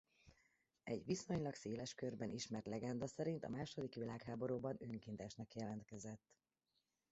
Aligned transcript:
Egy 0.83 1.05
viszonylag 1.05 1.53
széles 1.55 1.93
körben 1.93 2.29
ismert 2.29 2.65
legenda 2.65 3.07
szerint 3.07 3.43
a 3.45 3.49
második 3.49 3.93
világháborúban 3.95 4.75
önkéntesnek 4.79 5.53
jelentkezett. 5.55 6.31